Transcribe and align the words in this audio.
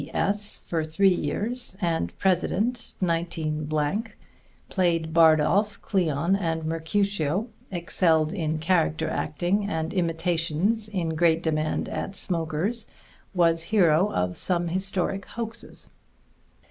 D.S. 0.03 0.63
for 0.65 0.83
three 0.83 1.13
years 1.13 1.77
and 1.79 2.11
president 2.17 2.95
19 3.01 3.67
played 4.67 5.13
Bardolph 5.13 5.79
Cleon 5.83 6.35
and 6.35 6.65
Mercutio 6.65 7.49
excelled 7.71 8.33
in 8.33 8.57
character 8.57 9.07
acting 9.11 9.67
and 9.69 9.93
imitations 9.93 10.89
in 10.89 11.09
great 11.09 11.43
demand 11.43 11.87
at 11.87 12.15
smokers 12.15 12.87
was 13.35 13.65
hero 13.65 14.11
of 14.11 14.39
some 14.39 14.69
historic 14.69 15.27
hoaxes. 15.27 15.91